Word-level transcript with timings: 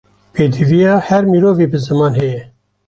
Pêdiviya 0.33 0.95
her 1.07 1.23
mirovî, 1.31 1.65
bi 1.71 1.79
ziman 1.85 2.13
heye 2.19 2.41